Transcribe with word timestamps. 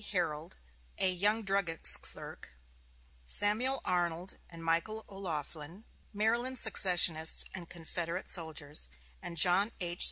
Herold, 0.01 0.55
a 0.97 1.11
young 1.11 1.43
druggist's 1.43 1.95
clerk; 1.95 2.55
Samuel 3.23 3.81
Arnold 3.85 4.39
and 4.49 4.65
Michael 4.65 5.05
O'Laughlin, 5.07 5.83
Maryland 6.11 6.57
secessionists 6.57 7.45
and 7.53 7.69
Confederate 7.69 8.27
soldiers; 8.27 8.89
and 9.21 9.37
John 9.37 9.71
H. 9.79 9.99